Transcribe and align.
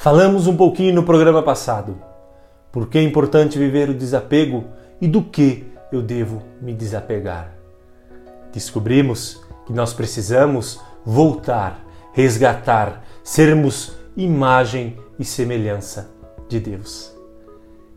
Falamos 0.00 0.46
um 0.46 0.56
pouquinho 0.56 0.94
no 0.94 1.02
programa 1.02 1.42
passado 1.42 1.98
por 2.72 2.88
que 2.88 2.96
é 2.96 3.02
importante 3.02 3.58
viver 3.58 3.90
o 3.90 3.94
desapego 3.94 4.64
e 4.98 5.06
do 5.06 5.22
que 5.22 5.66
eu 5.92 6.00
devo 6.00 6.42
me 6.58 6.72
desapegar. 6.72 7.52
Descobrimos 8.50 9.42
que 9.66 9.74
nós 9.74 9.92
precisamos 9.92 10.80
voltar, 11.04 11.84
resgatar, 12.14 13.04
sermos 13.22 13.92
imagem 14.16 14.96
e 15.18 15.24
semelhança 15.24 16.10
de 16.48 16.58
Deus. 16.58 17.14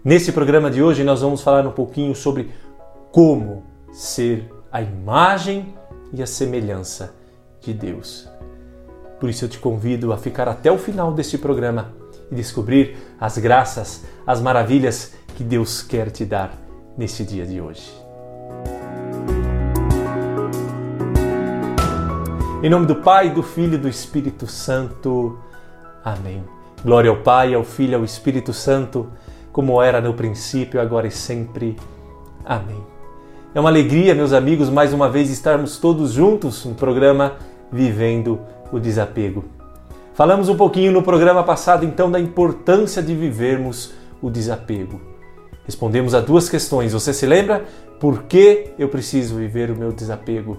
Nesse 0.03 0.33
programa 0.33 0.69
de 0.69 0.83
hoje 0.83 1.05
nós 1.05 1.21
vamos 1.21 1.41
falar 1.41 1.65
um 1.65 1.71
pouquinho 1.71 2.13
sobre 2.13 2.51
como 3.13 3.63
ser 3.93 4.51
a 4.69 4.81
imagem 4.81 5.73
e 6.11 6.21
a 6.21 6.27
semelhança 6.27 7.15
de 7.61 7.73
Deus. 7.73 8.27
Por 9.23 9.29
isso 9.29 9.45
eu 9.45 9.49
te 9.49 9.57
convido 9.57 10.11
a 10.11 10.17
ficar 10.17 10.49
até 10.49 10.69
o 10.69 10.77
final 10.77 11.13
deste 11.13 11.37
programa 11.37 11.93
e 12.29 12.35
descobrir 12.35 12.97
as 13.17 13.37
graças, 13.37 14.03
as 14.27 14.41
maravilhas 14.41 15.13
que 15.37 15.45
Deus 15.45 15.81
quer 15.81 16.11
te 16.11 16.25
dar 16.25 16.51
neste 16.97 17.23
dia 17.23 17.45
de 17.45 17.61
hoje. 17.61 17.89
Em 22.61 22.69
nome 22.69 22.85
do 22.85 22.97
Pai, 22.97 23.29
do 23.29 23.41
Filho 23.41 23.75
e 23.75 23.77
do 23.77 23.87
Espírito 23.87 24.45
Santo. 24.45 25.39
Amém. 26.03 26.43
Glória 26.83 27.09
ao 27.09 27.21
Pai, 27.21 27.53
ao 27.53 27.63
Filho 27.63 27.93
e 27.93 27.95
ao 27.95 28.03
Espírito 28.03 28.51
Santo, 28.51 29.09
como 29.53 29.81
era 29.81 30.01
no 30.01 30.13
princípio, 30.13 30.81
agora 30.81 31.07
e 31.07 31.11
sempre. 31.11 31.77
Amém. 32.43 32.83
É 33.55 33.59
uma 33.61 33.69
alegria, 33.69 34.13
meus 34.13 34.33
amigos, 34.33 34.69
mais 34.69 34.91
uma 34.91 35.09
vez 35.09 35.29
estarmos 35.29 35.77
todos 35.77 36.11
juntos 36.11 36.65
no 36.65 36.75
programa 36.75 37.37
Vivendo 37.71 38.51
o 38.73 38.79
Desapego. 38.79 39.45
Falamos 40.15 40.49
um 40.49 40.57
pouquinho 40.57 40.91
no 40.91 41.03
programa 41.03 41.43
passado 41.43 41.85
então 41.85 42.09
da 42.09 42.19
importância 42.19 43.01
de 43.01 43.15
vivermos 43.15 43.93
o 44.21 44.29
desapego. 44.29 44.99
Respondemos 45.65 46.13
a 46.13 46.19
duas 46.19 46.49
questões. 46.49 46.93
Você 46.93 47.13
se 47.13 47.25
lembra? 47.25 47.65
Por 47.99 48.23
que 48.23 48.71
eu 48.77 48.89
preciso 48.89 49.35
viver 49.35 49.71
o 49.71 49.75
meu 49.75 49.91
desapego? 49.91 50.57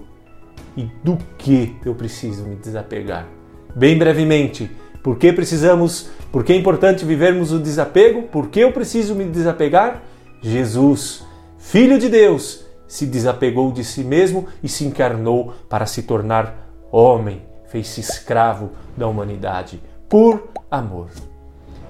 E 0.75 0.89
do 1.03 1.17
que 1.37 1.75
eu 1.85 1.93
preciso 1.93 2.43
me 2.43 2.55
desapegar? 2.55 3.27
Bem 3.75 3.97
brevemente, 3.97 4.69
por 5.03 5.17
que 5.17 5.31
precisamos, 5.31 6.09
por 6.31 6.43
que 6.43 6.53
é 6.53 6.55
importante 6.55 7.05
vivermos 7.05 7.51
o 7.51 7.59
desapego? 7.59 8.23
Por 8.23 8.47
que 8.47 8.61
eu 8.61 8.71
preciso 8.71 9.15
me 9.15 9.25
desapegar? 9.25 10.03
Jesus, 10.41 11.23
Filho 11.57 11.97
de 11.97 12.09
Deus, 12.09 12.65
se 12.87 13.05
desapegou 13.05 13.71
de 13.71 13.83
si 13.83 14.03
mesmo 14.03 14.47
e 14.61 14.67
se 14.67 14.85
encarnou 14.85 15.53
para 15.69 15.85
se 15.85 16.03
tornar 16.03 16.69
homem 16.91 17.54
fez-se 17.75 17.99
escravo 17.99 18.71
da 18.95 19.05
humanidade 19.05 19.81
por 20.07 20.47
amor. 20.71 21.09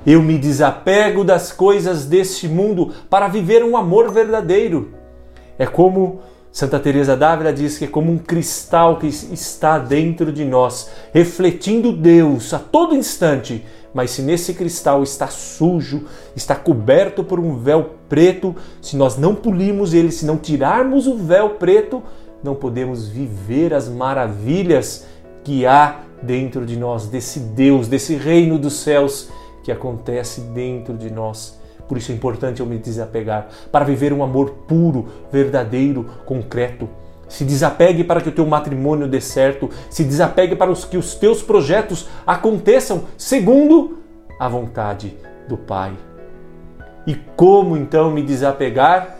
Eu 0.03 0.19
me 0.19 0.35
desapego 0.35 1.23
das 1.23 1.51
coisas 1.51 2.05
deste 2.05 2.47
mundo 2.47 2.91
para 3.07 3.27
viver 3.27 3.63
um 3.63 3.77
amor 3.77 4.11
verdadeiro. 4.11 4.95
É 5.59 5.67
como 5.67 6.21
Santa 6.51 6.79
Teresa 6.79 7.15
d'Ávila 7.15 7.53
diz 7.53 7.77
que 7.77 7.85
é 7.85 7.87
como 7.87 8.11
um 8.11 8.17
cristal 8.17 8.97
que 8.97 9.05
está 9.05 9.77
dentro 9.77 10.31
de 10.31 10.43
nós, 10.43 10.89
refletindo 11.13 11.91
Deus 11.91 12.51
a 12.51 12.57
todo 12.57 12.95
instante. 12.95 13.63
Mas 13.93 14.09
se 14.09 14.23
nesse 14.23 14.55
cristal 14.55 15.03
está 15.03 15.27
sujo, 15.27 16.05
está 16.35 16.55
coberto 16.55 17.23
por 17.23 17.39
um 17.39 17.57
véu 17.57 17.91
preto, 18.09 18.55
se 18.81 18.97
nós 18.97 19.17
não 19.17 19.35
polimos 19.35 19.93
ele, 19.93 20.11
se 20.11 20.25
não 20.25 20.37
tirarmos 20.37 21.05
o 21.05 21.15
véu 21.15 21.51
preto, 21.51 22.01
não 22.43 22.55
podemos 22.55 23.07
viver 23.07 23.73
as 23.73 23.87
maravilhas 23.87 25.05
que 25.45 25.65
há 25.65 25.99
dentro 26.23 26.65
de 26.65 26.75
nós, 26.75 27.07
desse 27.07 27.39
Deus, 27.39 27.87
desse 27.87 28.15
reino 28.15 28.57
dos 28.57 28.73
céus 28.73 29.29
que 29.63 29.71
acontece 29.71 30.41
dentro 30.41 30.97
de 30.97 31.11
nós. 31.11 31.57
Por 31.87 31.97
isso 31.97 32.11
é 32.11 32.15
importante 32.15 32.61
eu 32.61 32.65
me 32.65 32.79
desapegar, 32.79 33.47
para 33.71 33.85
viver 33.85 34.11
um 34.11 34.23
amor 34.23 34.49
puro, 34.67 35.07
verdadeiro, 35.31 36.03
concreto. 36.25 36.89
Se 37.29 37.45
desapegue 37.45 38.03
para 38.03 38.21
que 38.21 38.29
o 38.29 38.31
teu 38.31 38.45
matrimônio 38.45 39.07
dê 39.07 39.21
certo, 39.21 39.69
se 39.89 40.03
desapegue 40.03 40.55
para 40.55 40.73
que 40.73 40.97
os 40.97 41.13
teus 41.13 41.43
projetos 41.43 42.07
aconteçam 42.25 43.03
segundo 43.15 43.99
a 44.39 44.49
vontade 44.49 45.15
do 45.47 45.57
Pai. 45.57 45.93
E 47.05 47.13
como 47.35 47.77
então 47.77 48.09
me 48.09 48.23
desapegar? 48.23 49.15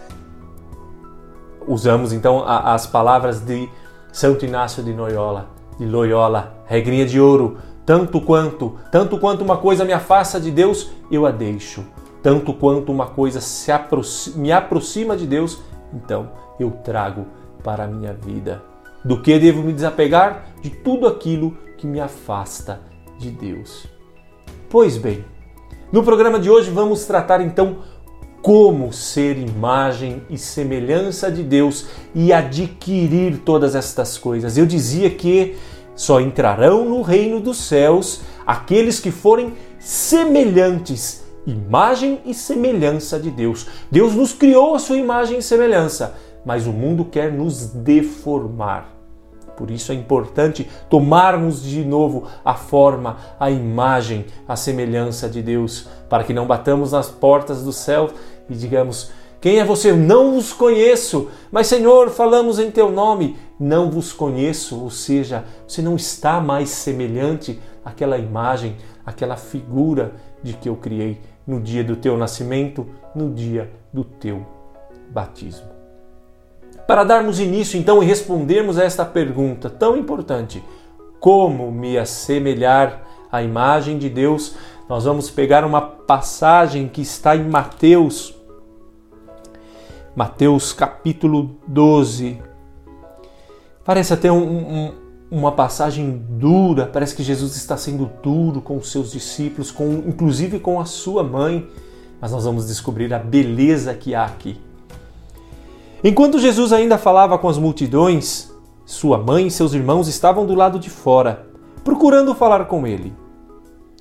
Usamos 1.68 2.12
então 2.13 2.44
as 2.47 2.88
palavras 2.88 3.40
de 3.42 3.69
Santo 4.12 4.44
Inácio 4.44 4.84
de 4.84 4.92
Loyola 4.92 5.55
de 5.78 5.86
Loyola, 5.86 6.63
regrinha 6.66 7.06
de 7.06 7.19
ouro, 7.19 7.58
tanto 7.86 8.19
quanto, 8.19 8.78
tanto 8.91 9.18
quanto 9.18 9.44
uma 9.44 9.58
coisa 9.58 9.86
me 9.86 9.94
afasta 9.94 10.40
de 10.40 10.50
Deus, 10.50 10.90
eu 11.12 11.25
a 11.25 11.31
deixo. 11.31 11.86
Tanto 12.24 12.53
quanto 12.53 12.91
uma 12.91 13.08
coisa 13.08 13.40
aproxima, 13.72 14.38
me 14.38 14.52
aproxima 14.52 15.16
de 15.16 15.28
Deus, 15.28 15.62
então 15.94 16.31
eu 16.59 16.72
trago 16.84 17.28
para 17.63 17.84
a 17.84 17.88
minha 17.88 18.13
vida. 18.13 18.63
Do 19.03 19.22
que 19.22 19.38
devo 19.38 19.62
me 19.62 19.72
desapegar? 19.72 20.47
De 20.62 20.72
tudo 20.72 21.06
aquilo 21.06 21.56
que 21.78 21.86
me 21.86 22.00
afasta 22.00 22.81
de 23.19 23.30
Deus. 23.30 23.86
Pois 24.68 24.97
bem, 24.97 25.24
no 25.92 26.03
programa 26.03 26.40
de 26.40 26.50
hoje 26.50 26.72
vamos 26.72 27.06
tratar 27.06 27.40
então 27.42 27.78
como 28.45 28.94
ser 28.94 29.39
imagem 29.39 30.22
e 30.29 30.38
semelhança 30.38 31.31
de 31.31 31.41
Deus 31.41 31.88
e 32.13 32.31
adquirir 32.31 33.39
todas 33.39 33.73
estas 33.73 34.19
coisas. 34.19 34.56
Eu 34.56 34.67
dizia 34.67 35.09
que 35.09 35.56
só 35.95 36.22
entrarão 36.22 36.85
no 36.85 37.01
reino 37.01 37.39
dos 37.39 37.57
céus 37.57 38.22
aqueles 38.45 39.00
que 39.00 39.09
forem 39.09 39.53
semelhantes, 39.79 41.23
imagem 41.47 42.19
e 42.23 42.35
semelhança 42.35 43.19
de 43.19 43.31
Deus. 43.31 43.66
Deus 43.89 44.13
nos 44.13 44.31
criou 44.31 44.75
a 44.75 44.79
sua 44.79 44.97
imagem 44.97 45.39
e 45.39 45.41
semelhança, 45.41 46.16
mas 46.45 46.67
o 46.67 46.72
mundo 46.72 47.03
quer 47.03 47.33
nos 47.33 47.66
deformar. 47.66 48.94
Por 49.56 49.72
isso 49.72 49.92
é 49.92 49.96
importante 49.96 50.70
tomarmos 50.90 51.62
de 51.62 51.84
novo 51.84 52.28
a 52.44 52.56
forma, 52.56 53.18
a 53.40 53.50
imagem, 53.50 54.26
a 54.48 54.56
semelhança 54.56 55.30
de 55.30 55.42
Deus, 55.42 55.88
para 56.10 56.24
que 56.24 56.34
não 56.34 56.46
batamos 56.46 56.92
nas 56.92 57.10
portas 57.10 57.64
do 57.64 57.72
céu 57.72 58.10
e 58.50 58.56
digamos: 58.56 59.12
Quem 59.40 59.60
é 59.60 59.66
você? 59.66 59.94
Não 59.94 60.34
vos 60.34 60.54
conheço. 60.54 61.30
Mas, 61.52 61.68
Senhor, 61.68 62.10
falamos 62.10 62.60
em 62.60 62.72
teu 62.72 62.92
nome. 62.92 63.38
Não 63.60 63.90
vos 63.90 64.12
conheço. 64.12 64.82
Ou 64.82 64.90
seja, 64.90 65.44
você 65.68 65.82
não 65.82 65.96
está 65.96 66.40
mais 66.40 66.70
semelhante 66.70 67.60
àquela 67.84 68.18
imagem, 68.18 68.78
àquela 69.06 69.38
figura 69.38 70.14
de 70.44 70.54
que 70.54 70.70
eu 70.70 70.76
criei 70.76 71.22
no 71.46 71.60
dia 71.60 71.84
do 71.84 71.96
teu 71.96 72.18
nascimento, 72.18 72.88
no 73.16 73.34
dia 73.34 73.72
do 73.94 74.04
teu 74.04 74.46
batismo. 75.12 75.75
Para 76.88 77.03
darmos 77.03 77.40
início 77.40 77.79
então 77.79 78.01
e 78.03 78.06
respondermos 78.06 78.78
a 78.78 78.84
esta 78.84 79.03
pergunta 79.03 79.69
tão 79.69 79.97
importante: 79.97 80.63
como 81.19 81.72
me 81.72 81.97
assemelhar 81.97 83.01
à 83.31 83.41
imagem 83.41 83.97
de 83.97 84.09
Deus? 84.09 84.56
Nós 84.88 85.06
vamos 85.06 85.31
pegar 85.31 85.66
uma 85.66 85.81
passagem 85.81 86.88
que 86.88 87.01
está 87.01 87.35
em 87.35 87.44
Mateus, 87.44 88.35
Mateus 90.16 90.72
capítulo 90.74 91.57
12. 91.68 92.40
Parece 93.84 94.13
até 94.13 94.31
um, 94.31 94.44
um, 94.44 94.94
uma 95.31 95.51
passagem 95.51 96.24
dura, 96.29 96.85
parece 96.85 97.16
que 97.16 97.24
Jesus 97.24 97.56
está 97.56 97.75
sendo 97.78 98.12
duro 98.22 98.62
com 98.62 98.78
os 98.78 98.91
seus 98.91 99.12
discípulos, 99.12 99.72
com, 99.72 100.03
inclusive 100.07 100.59
com 100.59 100.79
a 100.79 100.85
sua 100.85 101.24
mãe, 101.24 101.68
mas 102.22 102.31
nós 102.31 102.45
vamos 102.45 102.68
descobrir 102.68 103.12
a 103.12 103.19
beleza 103.19 103.95
que 103.95 104.13
há 104.13 104.25
aqui. 104.25 104.65
Enquanto 106.08 106.38
Jesus 106.38 106.72
ainda 106.72 107.00
falava 107.00 107.36
com 107.36 107.50
as 107.50 107.58
multidões, 107.58 108.54
sua 108.86 109.18
mãe 109.18 109.48
e 109.48 109.52
seus 109.52 109.74
irmãos 109.74 110.08
estavam 110.08 110.46
do 110.46 110.54
lado 110.54 110.78
de 110.78 110.88
fora, 110.88 111.48
procurando 111.84 112.36
falar 112.36 112.66
com 112.66 112.86
ele. 112.86 113.12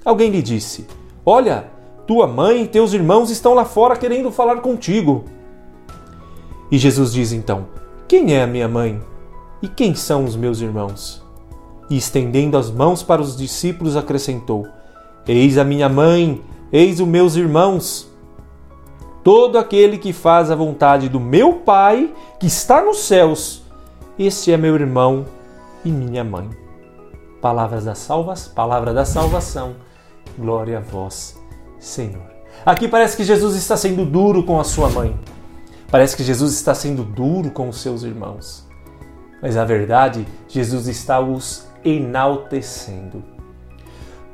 Alguém 0.04 0.28
lhe 0.28 0.42
disse: 0.42 0.86
Olha, 1.24 1.70
tua 2.06 2.26
mãe 2.26 2.64
e 2.64 2.68
teus 2.68 2.92
irmãos 2.92 3.30
estão 3.30 3.54
lá 3.54 3.64
fora 3.64 3.96
querendo 3.96 4.30
falar 4.30 4.56
contigo. 4.56 5.24
E 6.70 6.76
Jesus 6.76 7.10
diz 7.10 7.32
então: 7.32 7.68
Quem 8.06 8.34
é 8.34 8.42
a 8.42 8.46
minha 8.46 8.68
mãe? 8.68 9.00
E 9.62 9.66
quem 9.66 9.94
são 9.94 10.26
os 10.26 10.36
meus 10.36 10.60
irmãos? 10.60 11.24
E 11.88 11.96
estendendo 11.96 12.58
as 12.58 12.70
mãos 12.70 13.02
para 13.02 13.22
os 13.22 13.34
discípulos, 13.34 13.96
acrescentou: 13.96 14.66
Eis 15.26 15.56
a 15.56 15.64
minha 15.64 15.88
mãe, 15.88 16.42
eis 16.70 17.00
os 17.00 17.08
meus 17.08 17.34
irmãos. 17.34 18.13
Todo 19.24 19.56
aquele 19.56 19.96
que 19.96 20.12
faz 20.12 20.50
a 20.50 20.54
vontade 20.54 21.08
do 21.08 21.18
meu 21.18 21.54
Pai, 21.54 22.12
que 22.38 22.46
está 22.46 22.84
nos 22.84 22.98
céus, 22.98 23.62
esse 24.18 24.52
é 24.52 24.56
meu 24.58 24.74
irmão 24.74 25.24
e 25.82 25.90
minha 25.90 26.22
mãe. 26.22 26.50
Palavras 27.40 27.86
da 27.86 27.94
salvas, 27.94 28.46
palavra 28.46 28.92
da 28.92 29.06
salvação. 29.06 29.76
Glória 30.38 30.76
a 30.76 30.80
vós, 30.82 31.40
Senhor. 31.78 32.22
Aqui 32.66 32.86
parece 32.86 33.16
que 33.16 33.24
Jesus 33.24 33.56
está 33.56 33.78
sendo 33.78 34.04
duro 34.04 34.42
com 34.42 34.60
a 34.60 34.64
sua 34.64 34.90
mãe. 34.90 35.18
Parece 35.90 36.14
que 36.14 36.22
Jesus 36.22 36.52
está 36.52 36.74
sendo 36.74 37.02
duro 37.02 37.50
com 37.50 37.70
os 37.70 37.80
seus 37.80 38.02
irmãos. 38.02 38.68
Mas 39.40 39.56
na 39.56 39.64
verdade, 39.64 40.26
Jesus 40.48 40.86
está 40.86 41.18
os 41.18 41.66
enaltecendo. 41.82 43.33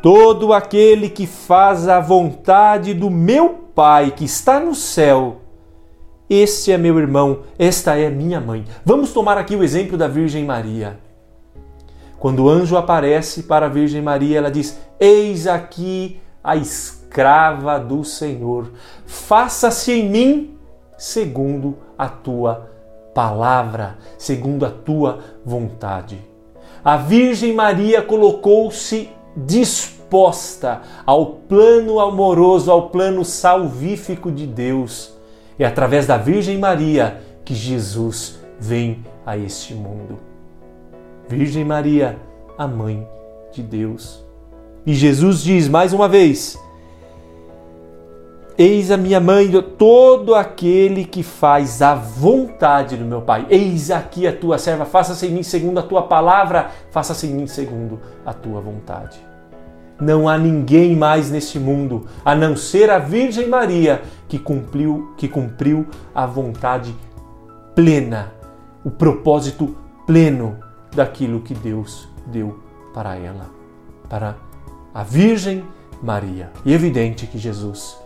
Todo 0.03 0.55
aquele 0.55 1.11
que 1.11 1.27
faz 1.27 1.87
a 1.87 2.01
vontade 2.01 2.95
do 2.95 3.11
meu 3.11 3.61
Pai 3.75 4.11
que 4.11 4.25
está 4.25 4.59
no 4.59 4.75
céu, 4.75 5.43
este 6.29 6.73
é 6.73 6.79
meu 6.79 6.99
irmão, 6.99 7.41
esta 7.59 7.99
é 7.99 8.09
minha 8.09 8.41
mãe. 8.41 8.65
Vamos 8.85 9.13
tomar 9.13 9.37
aqui 9.37 9.55
o 9.55 9.63
exemplo 9.63 9.99
da 9.99 10.09
Virgem 10.09 10.45
Maria. 10.45 10.99
Quando 12.19 12.45
o 12.45 12.49
anjo 12.49 12.77
aparece 12.77 13.45
para 13.45 13.67
a 13.67 13.69
Virgem 13.69 14.03
Maria, 14.03 14.39
ela 14.39 14.51
diz: 14.51 14.79
Eis 14.99 15.47
aqui 15.47 16.21
a 16.43 16.57
escrava 16.57 17.79
do 17.79 18.05
Senhor, 18.05 18.71
faça-se 19.07 19.93
em 19.93 20.09
mim 20.09 20.59
segundo 20.97 21.79
a 21.97 22.09
tua 22.09 22.71
palavra, 23.15 23.99
segundo 24.17 24.65
a 24.65 24.71
tua 24.71 25.19
vontade. 25.45 26.19
A 26.85 26.97
Virgem 26.97 27.55
Maria 27.55 28.01
colocou-se 28.03 29.09
disposta 29.47 30.83
ao 31.05 31.27
plano 31.27 32.01
amoroso, 32.01 32.71
ao 32.71 32.89
plano 32.91 33.25
salvífico 33.25 34.31
de 34.31 34.47
Deus. 34.47 35.13
É 35.59 35.65
através 35.65 36.07
da 36.07 36.17
Virgem 36.17 36.59
Maria 36.59 37.21
que 37.45 37.55
Jesus 37.55 38.39
vem 38.59 39.05
a 39.25 39.37
este 39.37 39.75
mundo. 39.75 40.19
Virgem 41.29 41.65
Maria, 41.65 42.19
a 42.59 42.67
mãe 42.67 43.07
de 43.53 43.63
Deus. 43.63 44.25
E 44.87 44.95
Jesus 44.95 45.43
diz 45.43 45.69
mais 45.69 45.93
uma 45.93 46.09
vez: 46.09 46.59
Eis 48.59 48.91
a 48.91 48.97
minha 48.97 49.21
mãe, 49.21 49.51
todo 49.79 50.35
aquele 50.35 51.05
que 51.05 51.23
faz 51.23 51.81
a 51.81 51.95
vontade 51.95 52.97
do 52.97 53.05
meu 53.05 53.23
Pai. 53.23 53.47
Eis 53.49 53.91
aqui 53.91 54.27
a 54.27 54.37
tua 54.37 54.59
serva, 54.59 54.85
faça-se 54.85 55.27
em 55.27 55.31
mim 55.31 55.43
segundo 55.43 55.79
a 55.79 55.83
tua 55.83 56.03
palavra, 56.03 56.71
faça-se 56.91 57.27
em 57.27 57.31
mim 57.31 57.47
segundo 57.47 58.01
a 58.25 58.35
tua 58.35 58.61
vontade. 58.61 59.30
Não 60.01 60.29
há 60.29 60.39
ninguém 60.39 60.97
mais 60.97 61.31
neste 61.31 61.59
mundo, 61.59 62.07
a 62.25 62.35
não 62.35 62.57
ser 62.57 62.91
a 62.91 62.99
Virgem 62.99 63.49
Maria, 63.49 64.03
que 64.29 64.39
cumpriu, 64.39 65.13
que 65.17 65.29
cumpriu 65.29 65.87
a 66.15 66.27
vontade 66.27 66.95
plena, 67.75 68.33
o 68.85 68.91
propósito 68.91 69.77
pleno 70.07 70.59
daquilo 70.95 71.41
que 71.41 71.55
Deus 71.55 72.09
deu 72.27 72.61
para 72.95 73.17
ela, 73.17 73.51
para 74.09 74.37
a 74.95 75.03
Virgem 75.03 75.65
Maria. 76.03 76.51
E 76.65 76.73
é 76.73 76.75
evidente 76.75 77.27
que 77.27 77.39
Jesus 77.39 78.01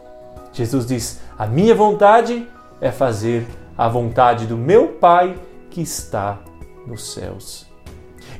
Jesus 0.54 0.86
diz: 0.86 1.20
A 1.36 1.46
minha 1.46 1.74
vontade 1.74 2.46
é 2.80 2.90
fazer 2.90 3.46
a 3.76 3.88
vontade 3.88 4.46
do 4.46 4.56
meu 4.56 4.88
Pai 4.88 5.36
que 5.68 5.82
está 5.82 6.38
nos 6.86 7.12
céus. 7.12 7.66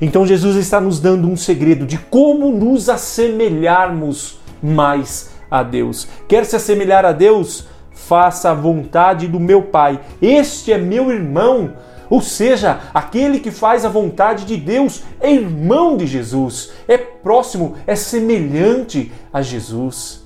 Então 0.01 0.25
Jesus 0.25 0.55
está 0.55 0.79
nos 0.79 0.99
dando 0.99 1.27
um 1.27 1.37
segredo 1.37 1.85
de 1.85 1.97
como 1.97 2.51
nos 2.51 2.89
assemelharmos 2.89 4.39
mais 4.61 5.31
a 5.49 5.63
Deus. 5.63 6.07
Quer 6.27 6.45
se 6.45 6.55
assemelhar 6.55 7.05
a 7.05 7.11
Deus? 7.11 7.67
Faça 7.91 8.51
a 8.51 8.53
vontade 8.53 9.27
do 9.27 9.39
meu 9.39 9.63
Pai. 9.63 9.99
Este 10.21 10.73
é 10.73 10.77
meu 10.77 11.11
irmão. 11.11 11.73
Ou 12.09 12.21
seja, 12.21 12.79
aquele 12.93 13.39
que 13.39 13.49
faz 13.49 13.83
a 13.83 13.89
vontade 13.89 14.45
de 14.45 14.57
Deus 14.57 15.03
é 15.19 15.31
irmão 15.31 15.97
de 15.97 16.05
Jesus, 16.05 16.71
é 16.87 16.97
próximo, 16.97 17.75
é 17.87 17.95
semelhante 17.95 19.11
a 19.33 19.41
Jesus 19.41 20.25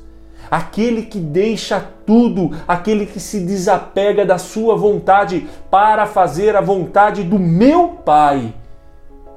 aquele 0.50 1.04
que 1.04 1.19
deixa 1.19 1.86
tudo, 2.06 2.51
aquele 2.68 3.06
que 3.06 3.19
se 3.19 3.39
desapega 3.39 4.25
da 4.25 4.38
sua 4.38 4.75
vontade 4.75 5.48
para 5.69 6.06
fazer 6.06 6.56
a 6.56 6.62
vontade 6.62 7.24
do 7.24 7.38
meu 7.38 7.89
Pai. 8.04 8.54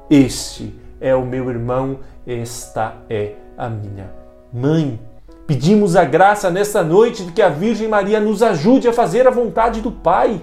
Este 0.09 0.73
é 0.99 1.15
o 1.15 1.25
meu 1.25 1.49
irmão, 1.49 1.99
esta 2.25 2.95
é 3.09 3.33
a 3.57 3.69
minha 3.69 4.11
mãe. 4.51 4.99
Pedimos 5.47 5.95
a 5.95 6.05
graça 6.05 6.49
nesta 6.49 6.83
noite 6.83 7.25
de 7.25 7.31
que 7.31 7.41
a 7.41 7.49
Virgem 7.49 7.87
Maria 7.87 8.19
nos 8.19 8.41
ajude 8.41 8.87
a 8.87 8.93
fazer 8.93 9.27
a 9.27 9.31
vontade 9.31 9.81
do 9.81 9.91
Pai. 9.91 10.41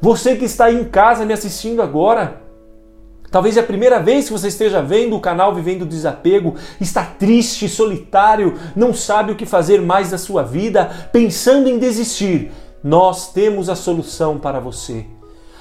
Você 0.00 0.36
que 0.36 0.44
está 0.44 0.66
aí 0.66 0.80
em 0.80 0.84
casa 0.84 1.24
me 1.24 1.32
assistindo 1.32 1.82
agora, 1.82 2.42
Talvez 3.30 3.58
é 3.58 3.60
a 3.60 3.64
primeira 3.64 4.00
vez 4.00 4.26
que 4.26 4.32
você 4.32 4.48
esteja 4.48 4.80
vendo 4.80 5.14
o 5.14 5.20
canal 5.20 5.54
Vivendo 5.54 5.84
Desapego, 5.84 6.54
está 6.80 7.04
triste, 7.04 7.68
solitário, 7.68 8.58
não 8.74 8.94
sabe 8.94 9.32
o 9.32 9.36
que 9.36 9.44
fazer 9.44 9.82
mais 9.82 10.10
da 10.10 10.16
sua 10.16 10.42
vida, 10.42 10.90
pensando 11.12 11.68
em 11.68 11.78
desistir. 11.78 12.50
Nós 12.82 13.30
temos 13.30 13.68
a 13.68 13.76
solução 13.76 14.38
para 14.38 14.58
você. 14.60 15.04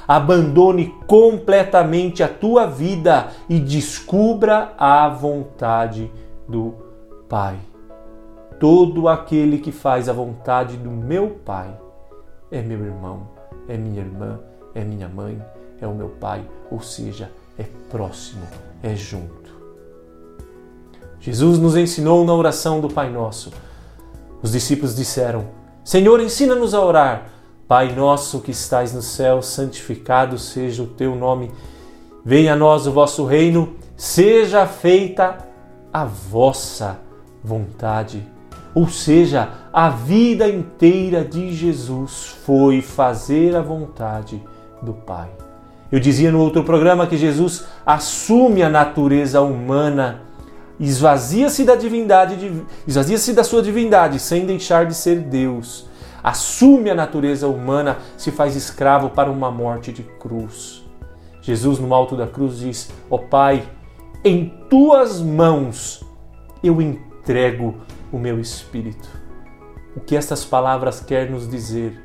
Abandone 0.08 0.96
completamente 1.06 2.24
a 2.24 2.28
tua 2.28 2.66
vida 2.66 3.28
e 3.50 3.60
descubra 3.60 4.74
a 4.78 5.10
vontade 5.10 6.12
do 6.48 6.74
Pai. 7.28 7.58
Todo 8.60 9.08
aquele 9.08 9.58
que 9.60 9.72
faz 9.72 10.08
a 10.08 10.14
vontade 10.14 10.78
do 10.78 10.90
meu 10.90 11.40
Pai 11.46 11.78
é 12.50 12.62
meu 12.62 12.80
irmão, 12.84 13.28
é 13.68 13.76
minha 13.76 14.00
irmã, 14.00 14.40
é 14.74 14.84
minha 14.84 15.10
mãe, 15.10 15.42
é 15.82 15.88
o 15.88 15.94
meu 15.94 16.10
pai, 16.10 16.48
ou 16.72 16.80
seja, 16.80 17.30
é 17.58 17.66
próximo, 17.90 18.48
é 18.82 18.96
junto. 18.96 19.48
Jesus 21.20 21.60
nos 21.60 21.76
ensinou 21.76 22.24
na 22.26 22.34
oração 22.34 22.80
do 22.80 22.88
Pai 22.88 23.10
Nosso. 23.10 23.52
Os 24.42 24.52
discípulos 24.52 24.96
disseram: 24.96 25.48
Senhor, 25.84 26.22
ensina-nos 26.22 26.74
a 26.74 26.82
orar. 26.82 27.30
Pai 27.68 27.94
nosso 27.94 28.40
que 28.40 28.52
estais 28.52 28.94
no 28.94 29.02
céu, 29.02 29.42
santificado 29.42 30.40
seja 30.40 30.84
o 30.84 30.88
teu 30.88 31.16
nome. 31.16 31.52
Venha 32.24 32.54
a 32.54 32.56
nós 32.56 32.88
o 32.88 32.94
vosso 32.94 33.26
reino, 33.26 33.76
seja 33.98 34.66
feita 34.66 35.38
a 35.92 36.06
vossa 36.06 36.98
vontade. 37.44 38.26
Ou 38.74 38.88
seja, 38.88 39.50
a 39.74 39.90
vida 39.90 40.48
inteira 40.48 41.26
de 41.26 41.54
Jesus 41.54 42.38
foi 42.46 42.82
fazer 42.82 43.56
a 43.56 43.62
vontade 43.62 44.42
do 44.82 44.94
Pai. 44.94 45.30
Eu 45.92 46.00
dizia 46.00 46.32
no 46.32 46.40
outro 46.40 46.64
programa 46.64 47.08
que 47.08 47.18
Jesus 47.18 47.66
assume 47.86 48.62
a 48.62 48.70
natureza 48.70 49.42
humana, 49.42 50.22
esvazia-se 50.80 51.66
da 51.66 51.76
divindade, 51.76 52.64
esvazia-se 52.88 53.34
da 53.34 53.44
sua 53.44 53.62
divindade 53.62 54.20
sem 54.20 54.46
deixar 54.46 54.86
de 54.86 54.94
ser 54.94 55.20
Deus. 55.20 55.87
Assume 56.24 56.90
a 56.90 56.96
natureza 56.96 57.48
humana, 57.48 57.98
se 58.18 58.32
faz 58.32 58.56
escravo 58.56 59.10
para 59.10 59.32
uma 59.32 59.52
morte 59.52 59.92
de 59.92 60.04
cruz. 60.04 60.84
Jesus 61.42 61.80
no 61.80 61.94
alto 61.94 62.16
da 62.16 62.28
cruz 62.28 62.60
diz: 62.60 62.92
Ó 63.10 63.16
oh, 63.16 63.20
Pai, 63.20 63.64
em 64.24 64.54
tuas 64.70 65.22
mãos 65.22 66.04
eu 66.64 66.82
entrego 66.82 67.76
o 68.12 68.18
meu 68.18 68.40
espírito. 68.40 69.10
O 69.96 70.00
que 70.00 70.16
estas 70.16 70.44
palavras 70.44 71.00
querem 71.00 71.32
nos 71.32 71.50
dizer? 71.50 72.02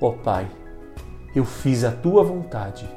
Ó 0.00 0.08
oh, 0.08 0.12
Pai, 0.12 0.48
eu 1.34 1.44
fiz 1.44 1.84
a 1.84 1.90
tua 1.90 2.22
vontade 2.22 2.88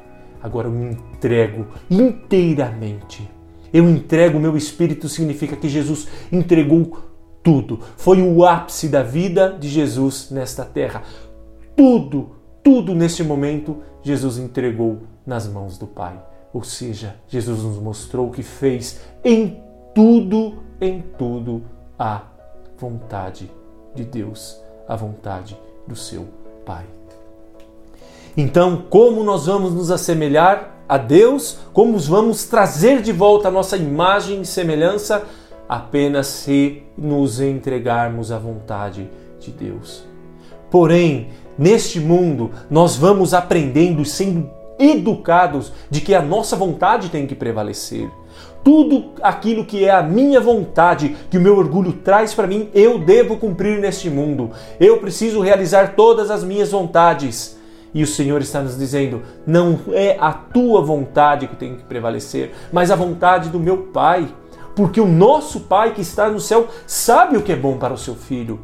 Agora 0.46 0.68
eu 0.68 0.70
me 0.70 0.92
entrego 0.92 1.66
inteiramente. 1.90 3.28
Eu 3.72 3.88
entrego 3.88 4.38
o 4.38 4.40
meu 4.40 4.56
espírito 4.56 5.08
significa 5.08 5.56
que 5.56 5.68
Jesus 5.68 6.06
entregou 6.30 6.96
tudo. 7.46 7.78
Foi 7.96 8.20
o 8.20 8.44
ápice 8.44 8.88
da 8.88 9.04
vida 9.04 9.56
de 9.56 9.68
Jesus 9.68 10.32
nesta 10.32 10.64
terra. 10.64 11.04
Tudo, 11.76 12.30
tudo 12.60 12.92
neste 12.92 13.22
momento 13.22 13.84
Jesus 14.02 14.36
entregou 14.36 15.02
nas 15.24 15.46
mãos 15.46 15.78
do 15.78 15.86
Pai. 15.86 16.20
Ou 16.52 16.64
seja, 16.64 17.14
Jesus 17.28 17.62
nos 17.62 17.78
mostrou 17.78 18.32
que 18.32 18.42
fez 18.42 19.00
em 19.24 19.62
tudo, 19.94 20.54
em 20.80 21.00
tudo 21.16 21.62
a 21.96 22.22
vontade 22.76 23.48
de 23.94 24.04
Deus, 24.04 24.60
a 24.88 24.96
vontade 24.96 25.56
do 25.86 25.94
seu 25.94 26.26
Pai. 26.64 26.84
Então, 28.36 28.86
como 28.90 29.22
nós 29.22 29.46
vamos 29.46 29.72
nos 29.72 29.92
assemelhar 29.92 30.82
a 30.88 30.98
Deus? 30.98 31.58
Como 31.72 31.96
vamos 31.96 32.44
trazer 32.46 33.02
de 33.02 33.12
volta 33.12 33.46
a 33.46 33.52
nossa 33.52 33.76
imagem 33.76 34.40
e 34.40 34.46
semelhança? 34.46 35.24
Apenas 35.68 36.26
se 36.26 36.82
nos 36.96 37.40
entregarmos 37.40 38.30
à 38.30 38.38
vontade 38.38 39.08
de 39.40 39.50
Deus. 39.50 40.04
Porém, 40.70 41.28
neste 41.58 42.00
mundo, 42.00 42.50
nós 42.70 42.96
vamos 42.96 43.34
aprendendo 43.34 44.02
e 44.02 44.06
sendo 44.06 44.50
educados 44.78 45.72
de 45.90 46.00
que 46.00 46.14
a 46.14 46.22
nossa 46.22 46.56
vontade 46.56 47.08
tem 47.08 47.26
que 47.26 47.34
prevalecer. 47.34 48.08
Tudo 48.62 49.12
aquilo 49.22 49.64
que 49.64 49.84
é 49.84 49.90
a 49.90 50.02
minha 50.02 50.40
vontade, 50.40 51.16
que 51.30 51.38
o 51.38 51.40
meu 51.40 51.56
orgulho 51.56 51.92
traz 51.92 52.34
para 52.34 52.48
mim, 52.48 52.68
eu 52.74 52.98
devo 52.98 53.36
cumprir 53.36 53.78
neste 53.80 54.10
mundo. 54.10 54.50
Eu 54.80 54.98
preciso 54.98 55.40
realizar 55.40 55.94
todas 55.94 56.30
as 56.30 56.42
minhas 56.42 56.72
vontades. 56.72 57.56
E 57.94 58.02
o 58.02 58.06
Senhor 58.06 58.40
está 58.40 58.60
nos 58.60 58.76
dizendo: 58.76 59.22
não 59.46 59.78
é 59.92 60.16
a 60.20 60.32
tua 60.32 60.82
vontade 60.82 61.46
que 61.46 61.56
tem 61.56 61.76
que 61.76 61.84
prevalecer, 61.84 62.52
mas 62.72 62.90
a 62.90 62.96
vontade 62.96 63.48
do 63.48 63.60
meu 63.60 63.78
Pai. 63.78 64.28
Porque 64.76 65.00
o 65.00 65.06
nosso 65.06 65.60
Pai 65.60 65.94
que 65.94 66.02
está 66.02 66.28
no 66.28 66.38
céu 66.38 66.68
sabe 66.86 67.36
o 67.36 67.42
que 67.42 67.50
é 67.50 67.56
bom 67.56 67.78
para 67.78 67.94
o 67.94 67.98
seu 67.98 68.14
filho. 68.14 68.60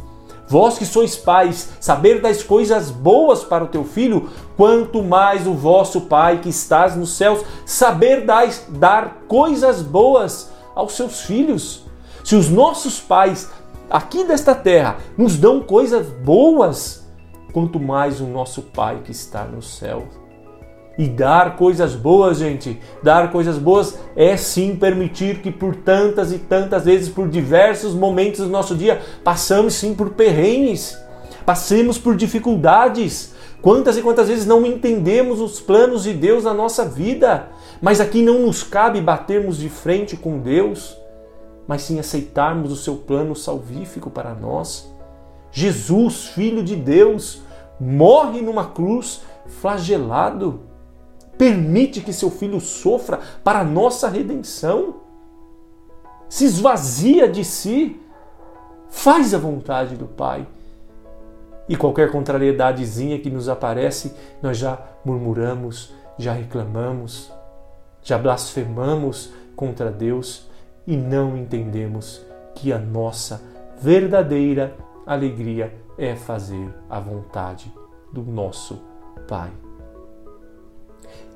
Vós 0.47 0.76
que 0.76 0.85
sois 0.85 1.16
pais, 1.16 1.71
saber 1.81 2.21
das 2.21 2.42
coisas 2.42 2.90
boas 2.90 3.42
para 3.42 3.64
o 3.64 3.69
teu 3.69 3.85
filho, 3.85 4.28
quanto 4.54 5.02
mais 5.02 5.47
o 5.47 5.54
vosso 5.54 6.02
Pai 6.02 6.40
que 6.40 6.50
estás 6.50 6.95
nos 6.95 7.16
céus, 7.16 7.42
saber 7.64 8.26
dar 8.69 9.23
coisas 9.26 9.81
boas 9.81 10.52
aos 10.75 10.92
seus 10.92 11.23
filhos. 11.23 11.87
Se 12.23 12.37
os 12.37 12.50
nossos 12.50 13.00
pais 13.00 13.50
aqui 13.88 14.25
desta 14.25 14.54
terra 14.54 14.99
nos 15.16 15.38
dão 15.38 15.61
coisas 15.61 16.07
boas, 16.07 17.02
quanto 17.54 17.81
mais 17.81 18.21
o 18.21 18.26
nosso 18.26 18.61
Pai 18.61 19.00
que 19.02 19.12
está 19.12 19.45
no 19.45 19.62
céu. 19.62 20.21
E 20.99 21.08
dar 21.08 21.56
coisas 21.56 21.94
boas, 21.94 22.38
gente, 22.38 22.78
dar 23.02 23.32
coisas 23.32 23.56
boas 23.56 23.99
é 24.14 24.37
sim 24.37 24.76
permitir 24.76 25.40
que 25.40 25.50
por 25.50 25.75
tantas 25.75 26.32
e 26.32 26.38
tantas 26.38 26.84
vezes, 26.84 27.08
por 27.08 27.28
diversos 27.28 27.94
momentos 27.94 28.40
do 28.40 28.49
nosso 28.49 28.75
dia, 28.75 29.00
passamos 29.25 29.75
sim 29.75 29.94
por 29.94 30.11
perrengues, 30.11 30.99
passemos 31.46 31.96
por 31.96 32.14
dificuldades. 32.14 33.32
Quantas 33.62 33.96
e 33.96 34.02
quantas 34.02 34.28
vezes 34.28 34.44
não 34.44 34.66
entendemos 34.66 35.40
os 35.40 35.61
planos 35.61 36.02
de 36.02 36.12
Deus 36.12 36.44
na 36.44 36.52
nossa 36.52 36.84
vida, 36.84 37.49
mas 37.80 38.00
aqui 38.00 38.20
não 38.20 38.40
nos 38.40 38.62
cabe 38.62 39.00
batermos 39.00 39.56
de 39.56 39.68
frente 39.68 40.16
com 40.16 40.40
Deus, 40.40 40.96
mas 41.66 41.82
sim 41.82 41.99
aceitarmos 41.99 42.72
o 42.72 42.76
seu 42.76 42.96
plano 42.96 43.37
salvífico 43.37 44.11
para 44.11 44.34
nós. 44.34 44.92
Jesus, 45.52 46.26
Filho 46.26 46.62
de 46.62 46.75
Deus, 46.75 47.40
morre 47.80 48.40
numa 48.40 48.66
cruz 48.66 49.22
flagelado 49.46 50.71
permite 51.36 52.00
que 52.00 52.12
seu 52.12 52.30
filho 52.30 52.60
sofra 52.60 53.20
para 53.42 53.60
a 53.60 53.64
nossa 53.64 54.08
redenção, 54.08 54.96
se 56.28 56.44
esvazia 56.44 57.28
de 57.28 57.44
si, 57.44 58.00
faz 58.88 59.34
a 59.34 59.38
vontade 59.38 59.96
do 59.96 60.06
Pai. 60.06 60.46
E 61.68 61.76
qualquer 61.76 62.10
contrariedadezinha 62.10 63.18
que 63.18 63.30
nos 63.30 63.48
aparece, 63.48 64.14
nós 64.42 64.58
já 64.58 64.78
murmuramos, 65.04 65.92
já 66.18 66.32
reclamamos, 66.32 67.32
já 68.02 68.18
blasfemamos 68.18 69.32
contra 69.54 69.90
Deus 69.90 70.48
e 70.86 70.96
não 70.96 71.36
entendemos 71.36 72.24
que 72.54 72.72
a 72.72 72.78
nossa 72.78 73.40
verdadeira 73.80 74.74
alegria 75.06 75.72
é 75.96 76.14
fazer 76.14 76.72
a 76.88 76.98
vontade 76.98 77.72
do 78.12 78.22
nosso 78.22 78.80
Pai. 79.28 79.50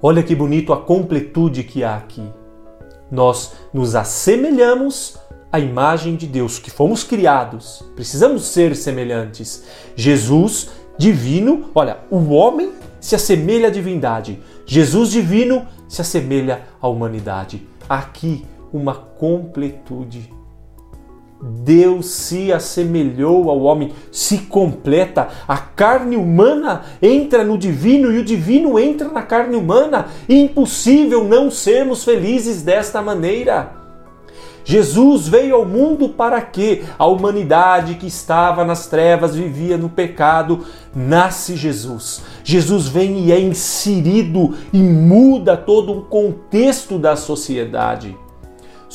Olha 0.02 0.22
que 0.22 0.34
bonito 0.34 0.72
a 0.72 0.76
completude 0.76 1.64
que 1.64 1.82
há 1.82 1.96
aqui. 1.96 2.22
Nós 3.10 3.52
nos 3.72 3.94
assemelhamos 3.94 5.16
à 5.50 5.58
imagem 5.58 6.16
de 6.16 6.26
Deus, 6.26 6.58
que 6.58 6.70
fomos 6.70 7.02
criados. 7.02 7.82
Precisamos 7.94 8.44
ser 8.44 8.76
semelhantes. 8.76 9.64
Jesus, 9.94 10.68
divino, 10.98 11.70
olha, 11.74 11.98
o 12.10 12.34
homem 12.34 12.72
se 13.00 13.14
assemelha 13.14 13.68
à 13.68 13.70
divindade. 13.70 14.38
Jesus, 14.66 15.10
divino, 15.10 15.66
se 15.88 16.02
assemelha 16.02 16.62
à 16.80 16.88
humanidade. 16.88 17.66
Aqui 17.88 18.44
uma 18.72 18.94
completude 18.94 20.35
Deus 21.40 22.06
se 22.06 22.50
assemelhou 22.50 23.50
ao 23.50 23.60
homem, 23.60 23.92
se 24.10 24.38
completa. 24.38 25.28
A 25.46 25.58
carne 25.58 26.16
humana 26.16 26.84
entra 27.00 27.44
no 27.44 27.58
divino 27.58 28.10
e 28.10 28.18
o 28.18 28.24
divino 28.24 28.78
entra 28.78 29.08
na 29.08 29.22
carne 29.22 29.56
humana. 29.56 30.06
Impossível 30.28 31.24
não 31.24 31.50
sermos 31.50 32.04
felizes 32.04 32.62
desta 32.62 33.02
maneira. 33.02 33.76
Jesus 34.64 35.28
veio 35.28 35.54
ao 35.54 35.64
mundo 35.64 36.08
para 36.08 36.40
que 36.40 36.82
a 36.98 37.06
humanidade 37.06 37.94
que 37.94 38.06
estava 38.08 38.64
nas 38.64 38.88
trevas 38.88 39.36
vivia 39.36 39.76
no 39.76 39.88
pecado. 39.88 40.64
Nasce 40.92 41.54
Jesus. 41.54 42.22
Jesus 42.42 42.88
vem 42.88 43.26
e 43.26 43.32
é 43.32 43.38
inserido 43.38 44.56
e 44.72 44.78
muda 44.78 45.56
todo 45.56 45.92
o 45.92 46.02
contexto 46.02 46.98
da 46.98 47.14
sociedade. 47.14 48.16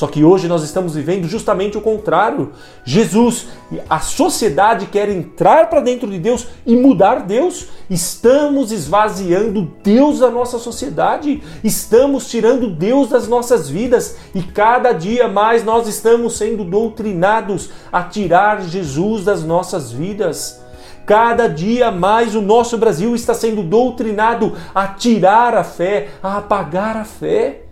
Só 0.02 0.08
que 0.08 0.24
hoje 0.24 0.48
nós 0.48 0.64
estamos 0.64 0.96
vivendo 0.96 1.28
justamente 1.28 1.78
o 1.78 1.82
contrário. 1.82 2.54
Jesus, 2.84 3.50
a 3.88 4.00
sociedade 4.00 4.88
quer 4.88 5.08
entrar 5.10 5.70
para 5.70 5.80
dentro 5.80 6.10
de 6.10 6.18
Deus 6.18 6.48
e 6.66 6.76
mudar 6.76 7.28
Deus. 7.28 7.68
Estamos 7.88 8.72
esvaziando 8.72 9.72
Deus 9.84 10.18
da 10.18 10.32
nossa 10.32 10.58
sociedade, 10.58 11.44
estamos 11.64 12.28
tirando 12.28 12.68
Deus 12.68 13.10
das 13.10 13.28
nossas 13.28 13.70
vidas 13.70 14.18
e 14.34 14.42
cada 14.42 14.92
dia 14.92 15.28
mais 15.28 15.64
nós 15.64 15.88
estamos 15.88 16.36
sendo 16.36 16.64
doutrinados 16.64 17.70
a 17.92 18.02
tirar 18.02 18.60
Jesus 18.64 19.24
das 19.24 19.44
nossas 19.44 19.92
vidas. 19.92 20.64
Cada 21.06 21.48
dia 21.48 21.92
mais 21.92 22.34
o 22.34 22.42
nosso 22.42 22.76
Brasil 22.76 23.14
está 23.14 23.36
sendo 23.36 23.62
doutrinado 23.62 24.58
a 24.74 24.88
tirar 24.88 25.54
a 25.56 25.64
fé, 25.64 26.10
a 26.24 26.38
apagar 26.38 26.98
a 26.98 27.06
fé. 27.06 27.66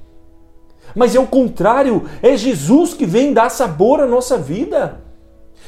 Mas 0.96 1.16
é 1.16 1.20
o 1.20 1.28
contrário, 1.28 2.06
é 2.22 2.36
Jesus 2.36 2.94
que 2.94 3.06
vem 3.06 3.34
dar 3.34 3.50
sabor 3.50 4.00
à 4.00 4.06
nossa 4.06 4.38
vida. 4.38 5.02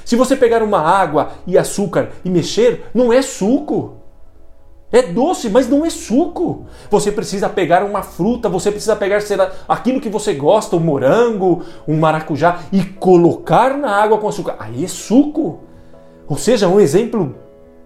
Se 0.05 0.15
você 0.15 0.35
pegar 0.35 0.63
uma 0.63 0.79
água 0.79 1.31
e 1.45 1.57
açúcar 1.57 2.09
e 2.25 2.29
mexer, 2.29 2.85
não 2.93 3.13
é 3.13 3.21
suco. 3.21 3.97
É 4.91 5.01
doce, 5.01 5.49
mas 5.49 5.69
não 5.69 5.85
é 5.85 5.89
suco. 5.89 6.65
Você 6.89 7.11
precisa 7.11 7.47
pegar 7.47 7.83
uma 7.83 8.03
fruta, 8.03 8.49
você 8.49 8.69
precisa 8.69 8.95
pegar 8.95 9.21
aquilo 9.67 10.01
que 10.01 10.09
você 10.09 10.33
gosta, 10.33 10.75
um 10.75 10.81
morango, 10.81 11.63
um 11.87 11.97
maracujá, 11.97 12.59
e 12.73 12.83
colocar 12.83 13.77
na 13.77 13.89
água 13.89 14.17
com 14.17 14.27
açúcar. 14.27 14.57
Aí 14.59 14.83
é 14.83 14.87
suco. 14.87 15.61
Ou 16.27 16.37
seja, 16.37 16.67
um 16.67 16.79
exemplo 16.79 17.35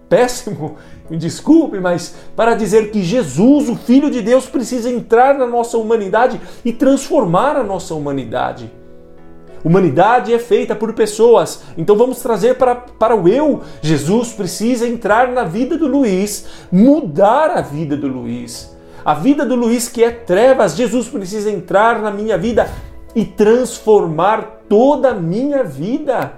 péssimo, 0.08 0.76
me 1.10 1.16
desculpe, 1.16 1.78
mas 1.78 2.14
para 2.34 2.54
dizer 2.54 2.90
que 2.90 3.02
Jesus, 3.02 3.68
o 3.68 3.76
Filho 3.76 4.10
de 4.10 4.22
Deus, 4.22 4.46
precisa 4.46 4.90
entrar 4.90 5.36
na 5.38 5.46
nossa 5.46 5.78
humanidade 5.78 6.40
e 6.64 6.72
transformar 6.72 7.56
a 7.56 7.62
nossa 7.62 7.94
humanidade. 7.94 8.70
Humanidade 9.64 10.32
é 10.32 10.38
feita 10.38 10.76
por 10.76 10.92
pessoas, 10.92 11.62
então 11.76 11.96
vamos 11.96 12.20
trazer 12.20 12.54
para, 12.54 12.74
para 12.76 13.16
o 13.16 13.26
eu. 13.28 13.62
Jesus 13.82 14.32
precisa 14.32 14.86
entrar 14.86 15.32
na 15.32 15.42
vida 15.42 15.76
do 15.76 15.88
Luiz, 15.88 16.46
mudar 16.70 17.50
a 17.50 17.60
vida 17.60 17.96
do 17.96 18.06
Luiz. 18.06 18.76
A 19.04 19.14
vida 19.14 19.44
do 19.44 19.56
Luiz 19.56 19.88
que 19.88 20.04
é 20.04 20.10
trevas, 20.10 20.76
Jesus 20.76 21.08
precisa 21.08 21.50
entrar 21.50 22.00
na 22.00 22.10
minha 22.10 22.38
vida 22.38 22.70
e 23.14 23.24
transformar 23.24 24.62
toda 24.68 25.10
a 25.10 25.14
minha 25.14 25.64
vida. 25.64 26.34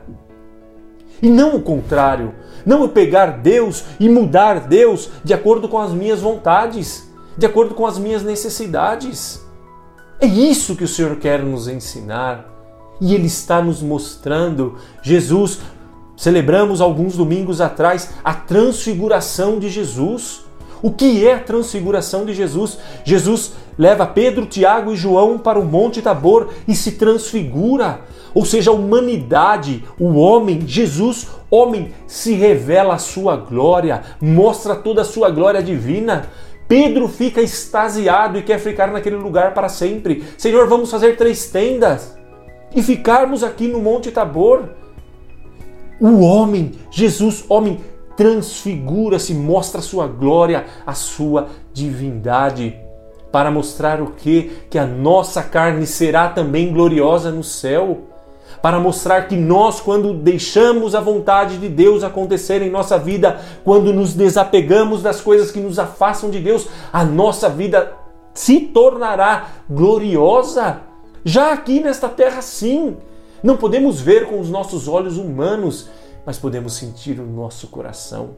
E 1.22 1.28
não 1.28 1.56
o 1.56 1.62
contrário. 1.62 2.34
Não 2.64 2.82
eu 2.82 2.88
pegar 2.88 3.38
Deus 3.38 3.84
e 3.98 4.08
mudar 4.08 4.60
Deus 4.60 5.08
de 5.24 5.32
acordo 5.32 5.68
com 5.68 5.78
as 5.78 5.92
minhas 5.92 6.20
vontades, 6.20 7.08
de 7.36 7.46
acordo 7.46 7.74
com 7.74 7.86
as 7.86 7.98
minhas 7.98 8.22
necessidades. 8.22 9.42
É 10.20 10.26
isso 10.26 10.76
que 10.76 10.84
o 10.84 10.88
Senhor 10.88 11.16
quer 11.16 11.42
nos 11.42 11.68
ensinar. 11.68 12.46
E 13.00 13.14
Ele 13.14 13.26
está 13.26 13.62
nos 13.62 13.80
mostrando. 13.80 14.76
Jesus, 15.02 15.60
celebramos 16.16 16.80
alguns 16.80 17.16
domingos 17.16 17.60
atrás 17.60 18.10
a 18.24 18.34
transfiguração 18.34 19.58
de 19.58 19.68
Jesus. 19.68 20.47
O 20.82 20.90
que 20.90 21.26
é 21.26 21.34
a 21.34 21.40
transfiguração 21.40 22.24
de 22.24 22.34
Jesus? 22.34 22.78
Jesus 23.04 23.52
leva 23.78 24.06
Pedro, 24.06 24.46
Tiago 24.46 24.92
e 24.92 24.96
João 24.96 25.38
para 25.38 25.58
o 25.58 25.64
Monte 25.64 26.02
Tabor 26.02 26.50
e 26.66 26.74
se 26.74 26.92
transfigura. 26.92 28.00
Ou 28.34 28.44
seja, 28.44 28.70
a 28.70 28.74
humanidade, 28.74 29.84
o 29.98 30.14
homem, 30.14 30.66
Jesus, 30.66 31.28
homem, 31.50 31.92
se 32.06 32.34
revela 32.34 32.94
a 32.94 32.98
sua 32.98 33.36
glória, 33.36 34.02
mostra 34.20 34.76
toda 34.76 35.02
a 35.02 35.04
sua 35.04 35.30
glória 35.30 35.62
divina. 35.62 36.28
Pedro 36.68 37.08
fica 37.08 37.40
extasiado 37.40 38.38
e 38.38 38.42
quer 38.42 38.58
ficar 38.58 38.88
naquele 38.88 39.16
lugar 39.16 39.54
para 39.54 39.68
sempre. 39.68 40.22
Senhor, 40.36 40.68
vamos 40.68 40.90
fazer 40.90 41.16
três 41.16 41.50
tendas 41.50 42.16
e 42.74 42.82
ficarmos 42.82 43.42
aqui 43.42 43.66
no 43.66 43.80
Monte 43.80 44.10
Tabor. 44.10 44.68
O 46.00 46.20
homem, 46.20 46.72
Jesus, 46.90 47.44
homem, 47.48 47.80
transfigura-se, 48.18 49.32
mostra 49.32 49.78
a 49.78 49.82
sua 49.82 50.08
glória, 50.08 50.66
a 50.84 50.92
sua 50.92 51.46
divindade, 51.72 52.76
para 53.30 53.48
mostrar 53.48 54.02
o 54.02 54.08
que? 54.08 54.50
Que 54.68 54.76
a 54.76 54.84
nossa 54.84 55.40
carne 55.40 55.86
será 55.86 56.28
também 56.28 56.72
gloriosa 56.72 57.30
no 57.30 57.44
céu 57.44 58.08
para 58.60 58.80
mostrar 58.80 59.28
que 59.28 59.36
nós, 59.36 59.80
quando 59.80 60.12
deixamos 60.12 60.94
a 60.94 61.00
vontade 61.00 61.58
de 61.58 61.68
Deus 61.68 62.02
acontecer 62.02 62.60
em 62.60 62.70
nossa 62.70 62.98
vida, 62.98 63.40
quando 63.64 63.92
nos 63.92 64.14
desapegamos 64.14 65.00
das 65.00 65.20
coisas 65.20 65.52
que 65.52 65.60
nos 65.60 65.78
afastam 65.78 66.28
de 66.28 66.40
Deus, 66.40 66.66
a 66.92 67.04
nossa 67.04 67.48
vida 67.48 67.92
se 68.34 68.60
tornará 68.60 69.46
gloriosa. 69.70 70.80
Já 71.24 71.52
aqui 71.52 71.78
nesta 71.78 72.08
terra, 72.08 72.42
sim. 72.42 72.96
Não 73.42 73.56
podemos 73.56 74.00
ver 74.00 74.26
com 74.26 74.40
os 74.40 74.50
nossos 74.50 74.88
olhos 74.88 75.16
humanos, 75.16 75.88
mas 76.24 76.38
podemos 76.38 76.74
sentir 76.74 77.16
no 77.16 77.26
nosso 77.26 77.68
coração, 77.68 78.36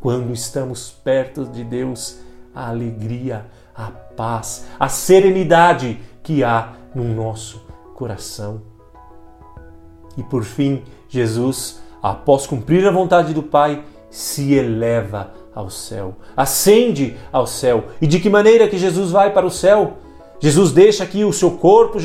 quando 0.00 0.32
estamos 0.32 0.90
perto 0.90 1.44
de 1.44 1.62
Deus, 1.62 2.18
a 2.54 2.68
alegria, 2.68 3.46
a 3.74 3.90
paz, 3.90 4.66
a 4.78 4.88
serenidade 4.88 6.00
que 6.22 6.44
há 6.44 6.72
no 6.94 7.04
nosso 7.04 7.64
coração. 7.94 8.62
E 10.16 10.22
por 10.22 10.44
fim, 10.44 10.82
Jesus, 11.08 11.80
após 12.02 12.46
cumprir 12.46 12.86
a 12.86 12.90
vontade 12.90 13.32
do 13.32 13.42
Pai, 13.42 13.84
se 14.10 14.52
eleva 14.52 15.32
ao 15.54 15.70
céu, 15.70 16.16
ascende 16.36 17.16
ao 17.30 17.46
céu. 17.46 17.84
E 18.00 18.06
de 18.06 18.20
que 18.20 18.28
maneira 18.28 18.68
que 18.68 18.76
Jesus 18.76 19.10
vai 19.10 19.32
para 19.32 19.46
o 19.46 19.50
céu? 19.50 19.98
Jesus 20.40 20.72
deixa 20.72 21.04
aqui 21.04 21.24
o 21.24 21.32
seu 21.32 21.52
corpo, 21.52 21.98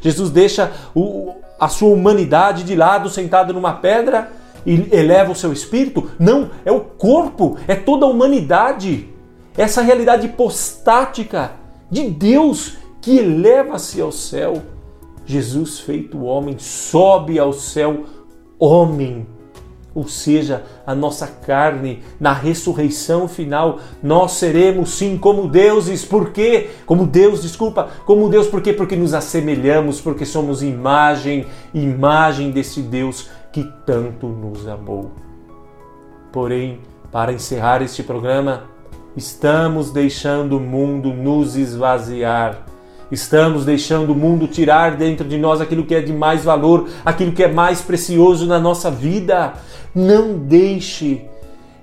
Jesus 0.00 0.30
deixa 0.30 0.72
o, 0.94 1.34
a 1.58 1.68
sua 1.68 1.88
humanidade 1.88 2.62
de 2.62 2.76
lado, 2.76 3.10
sentado 3.10 3.52
numa 3.52 3.72
pedra 3.72 4.39
e 4.64 4.88
eleva 4.92 5.32
o 5.32 5.36
seu 5.36 5.52
espírito? 5.52 6.10
Não, 6.18 6.50
é 6.64 6.72
o 6.72 6.80
corpo, 6.80 7.56
é 7.66 7.74
toda 7.74 8.06
a 8.06 8.08
humanidade. 8.08 9.08
Essa 9.56 9.82
realidade 9.82 10.26
hipostática 10.26 11.52
de 11.90 12.08
Deus 12.08 12.76
que 13.00 13.18
eleva-se 13.18 14.00
ao 14.00 14.12
céu. 14.12 14.62
Jesus, 15.26 15.80
feito 15.80 16.22
homem, 16.22 16.56
sobe 16.58 17.38
ao 17.38 17.52
céu, 17.52 18.04
homem. 18.58 19.26
Ou 19.92 20.06
seja, 20.06 20.64
a 20.86 20.94
nossa 20.94 21.26
carne, 21.26 22.02
na 22.18 22.32
ressurreição 22.32 23.26
final, 23.26 23.80
nós 24.00 24.32
seremos 24.32 24.90
sim 24.90 25.18
como 25.18 25.48
deuses. 25.48 26.04
Por 26.04 26.30
quê? 26.30 26.70
Como 26.86 27.06
Deus, 27.06 27.42
desculpa, 27.42 27.90
como 28.06 28.28
Deus, 28.28 28.46
por 28.46 28.62
quê? 28.62 28.72
Porque 28.72 28.94
nos 28.94 29.14
assemelhamos, 29.14 30.00
porque 30.00 30.24
somos 30.24 30.62
imagem, 30.62 31.46
imagem 31.74 32.52
desse 32.52 32.80
Deus 32.82 33.28
que 33.52 33.64
tanto 33.84 34.26
nos 34.26 34.66
amou. 34.66 35.10
Porém, 36.32 36.80
para 37.10 37.32
encerrar 37.32 37.82
este 37.82 38.02
programa, 38.02 38.64
estamos 39.16 39.90
deixando 39.90 40.56
o 40.56 40.60
mundo 40.60 41.12
nos 41.12 41.56
esvaziar. 41.56 42.66
Estamos 43.10 43.64
deixando 43.64 44.12
o 44.12 44.14
mundo 44.14 44.46
tirar 44.46 44.96
dentro 44.96 45.26
de 45.26 45.36
nós 45.36 45.60
aquilo 45.60 45.84
que 45.84 45.96
é 45.96 46.00
de 46.00 46.12
mais 46.12 46.44
valor, 46.44 46.88
aquilo 47.04 47.32
que 47.32 47.42
é 47.42 47.48
mais 47.48 47.80
precioso 47.80 48.46
na 48.46 48.60
nossa 48.60 48.88
vida. 48.88 49.54
Não 49.92 50.38
deixe. 50.38 51.24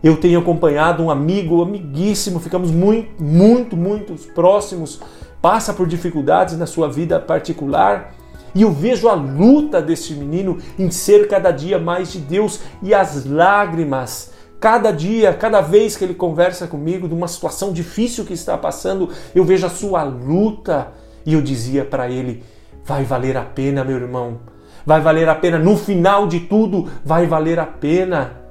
Eu 0.01 0.15
tenho 0.15 0.39
acompanhado 0.39 1.03
um 1.03 1.11
amigo, 1.11 1.61
amiguíssimo, 1.61 2.39
ficamos 2.39 2.71
muito, 2.71 3.21
muito, 3.21 3.75
muito 3.75 4.13
próximos, 4.31 5.01
passa 5.41 5.73
por 5.73 5.85
dificuldades 5.85 6.57
na 6.57 6.65
sua 6.65 6.87
vida 6.87 7.19
particular. 7.19 8.13
E 8.53 8.61
eu 8.61 8.71
vejo 8.71 9.07
a 9.07 9.13
luta 9.13 9.81
desse 9.81 10.13
menino 10.13 10.57
em 10.77 10.89
ser 10.89 11.27
cada 11.27 11.51
dia 11.51 11.77
mais 11.77 12.11
de 12.11 12.19
Deus 12.19 12.61
e 12.81 12.93
as 12.93 13.25
lágrimas. 13.25 14.31
Cada 14.59 14.91
dia, 14.91 15.33
cada 15.33 15.61
vez 15.61 15.95
que 15.95 16.03
ele 16.03 16.15
conversa 16.15 16.65
comigo 16.65 17.07
de 17.07 17.13
uma 17.13 17.27
situação 17.27 17.71
difícil 17.71 18.25
que 18.25 18.33
está 18.33 18.57
passando, 18.57 19.09
eu 19.35 19.43
vejo 19.43 19.65
a 19.67 19.69
sua 19.69 20.03
luta. 20.03 20.87
E 21.25 21.33
eu 21.33 21.41
dizia 21.41 21.85
para 21.85 22.09
ele: 22.09 22.43
vai 22.83 23.03
valer 23.03 23.37
a 23.37 23.43
pena, 23.43 23.83
meu 23.83 23.97
irmão. 23.97 24.39
Vai 24.85 25.01
valer 25.01 25.27
a 25.27 25.35
pena. 25.35 25.59
No 25.59 25.75
final 25.75 26.25
de 26.25 26.39
tudo, 26.39 26.89
vai 27.03 27.27
valer 27.27 27.59
a 27.59 27.65
pena. 27.65 28.41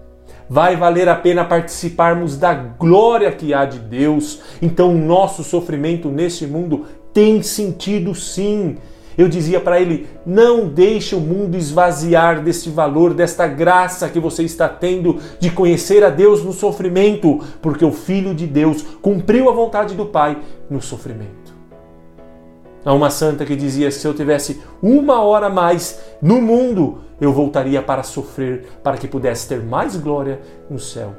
Vai 0.48 0.76
valer 0.76 1.08
a 1.08 1.16
pena 1.16 1.44
participarmos 1.44 2.36
da 2.36 2.54
glória 2.54 3.32
que 3.32 3.52
há 3.52 3.64
de 3.64 3.78
Deus. 3.78 4.40
Então, 4.62 4.94
o 4.94 4.98
nosso 4.98 5.42
sofrimento 5.42 6.08
nesse 6.08 6.46
mundo 6.46 6.84
tem 7.12 7.42
sentido 7.42 8.14
sim. 8.14 8.76
Eu 9.16 9.28
dizia 9.28 9.60
para 9.60 9.80
ele: 9.80 10.06
não 10.24 10.68
deixe 10.68 11.14
o 11.14 11.20
mundo 11.20 11.56
esvaziar 11.56 12.42
desse 12.42 12.68
valor, 12.68 13.14
desta 13.14 13.46
graça 13.46 14.08
que 14.08 14.20
você 14.20 14.42
está 14.42 14.68
tendo 14.68 15.18
de 15.40 15.50
conhecer 15.50 16.04
a 16.04 16.10
Deus 16.10 16.42
no 16.42 16.52
sofrimento, 16.52 17.40
porque 17.62 17.84
o 17.84 17.92
Filho 17.92 18.34
de 18.34 18.46
Deus 18.46 18.82
cumpriu 19.00 19.48
a 19.48 19.52
vontade 19.52 19.94
do 19.94 20.06
Pai 20.06 20.38
no 20.68 20.82
sofrimento. 20.82 21.54
Há 22.84 22.92
uma 22.92 23.10
santa 23.10 23.46
que 23.46 23.56
dizia: 23.56 23.90
se 23.90 24.06
eu 24.06 24.12
tivesse 24.12 24.60
uma 24.82 25.22
hora 25.22 25.48
mais 25.48 26.00
no 26.20 26.40
mundo, 26.40 26.98
eu 27.20 27.32
voltaria 27.32 27.80
para 27.80 28.02
sofrer, 28.02 28.66
para 28.82 28.98
que 28.98 29.08
pudesse 29.08 29.48
ter 29.48 29.62
mais 29.62 29.96
glória 29.96 30.40
no 30.68 30.78
céu. 30.78 31.14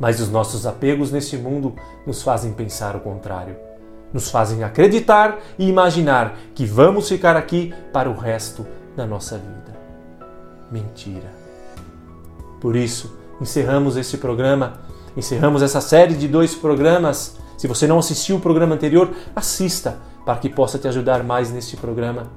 Mas 0.00 0.20
os 0.20 0.30
nossos 0.30 0.66
apegos 0.66 1.12
nesse 1.12 1.36
mundo 1.36 1.74
nos 2.06 2.22
fazem 2.22 2.52
pensar 2.52 2.96
o 2.96 3.00
contrário 3.00 3.71
nos 4.12 4.30
fazem 4.30 4.62
acreditar 4.62 5.38
e 5.58 5.68
imaginar 5.68 6.36
que 6.54 6.64
vamos 6.64 7.08
ficar 7.08 7.36
aqui 7.36 7.72
para 7.92 8.10
o 8.10 8.16
resto 8.16 8.66
da 8.96 9.06
nossa 9.06 9.36
vida. 9.36 9.76
Mentira. 10.70 11.30
Por 12.60 12.76
isso, 12.76 13.16
encerramos 13.40 13.96
esse 13.96 14.18
programa, 14.18 14.80
encerramos 15.16 15.62
essa 15.62 15.80
série 15.80 16.14
de 16.14 16.28
dois 16.28 16.54
programas. 16.54 17.36
Se 17.56 17.66
você 17.66 17.86
não 17.86 17.98
assistiu 17.98 18.36
o 18.36 18.40
programa 18.40 18.74
anterior, 18.74 19.10
assista 19.34 19.98
para 20.24 20.38
que 20.38 20.48
possa 20.48 20.78
te 20.78 20.86
ajudar 20.88 21.22
mais 21.24 21.50
neste 21.50 21.76
programa. 21.76 22.28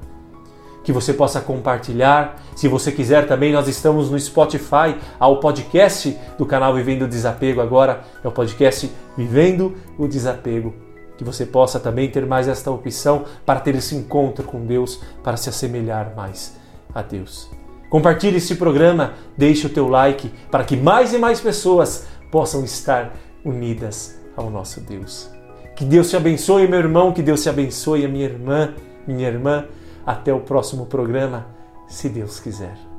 Que 0.83 0.91
você 0.91 1.13
possa 1.13 1.41
compartilhar. 1.41 2.41
Se 2.55 2.67
você 2.67 2.91
quiser 2.91 3.27
também, 3.27 3.51
nós 3.51 3.67
estamos 3.67 4.09
no 4.09 4.19
Spotify, 4.19 4.95
ao 5.19 5.39
podcast 5.39 6.15
do 6.37 6.45
canal 6.45 6.75
Vivendo 6.75 7.03
o 7.03 7.07
Desapego. 7.07 7.59
Agora 7.59 8.03
é 8.23 8.27
o 8.27 8.31
podcast 8.31 8.91
Vivendo 9.17 9.75
o 9.97 10.07
Desapego 10.07 10.84
que 11.17 11.23
você 11.23 11.45
possa 11.45 11.79
também 11.79 12.09
ter 12.09 12.25
mais 12.25 12.47
esta 12.47 12.71
opção 12.71 13.25
para 13.45 13.59
ter 13.59 13.75
esse 13.75 13.95
encontro 13.95 14.43
com 14.43 14.65
Deus, 14.65 15.01
para 15.23 15.37
se 15.37 15.49
assemelhar 15.49 16.13
mais 16.15 16.55
a 16.93 17.01
Deus. 17.01 17.49
Compartilhe 17.89 18.37
este 18.37 18.55
programa, 18.55 19.13
deixe 19.37 19.67
o 19.67 19.69
teu 19.69 19.87
like 19.87 20.29
para 20.51 20.63
que 20.63 20.75
mais 20.75 21.13
e 21.13 21.17
mais 21.17 21.39
pessoas 21.39 22.05
possam 22.31 22.63
estar 22.63 23.13
unidas 23.43 24.19
ao 24.35 24.49
nosso 24.49 24.81
Deus. 24.81 25.29
Que 25.75 25.85
Deus 25.85 26.09
te 26.09 26.15
abençoe, 26.15 26.67
meu 26.67 26.79
irmão, 26.79 27.11
que 27.11 27.21
Deus 27.21 27.43
te 27.43 27.49
abençoe, 27.49 28.07
minha 28.07 28.25
irmã, 28.25 28.73
minha 29.05 29.27
irmã. 29.27 29.65
Até 30.05 30.33
o 30.33 30.39
próximo 30.39 30.85
programa, 30.85 31.47
se 31.87 32.07
Deus 32.07 32.39
quiser. 32.39 32.94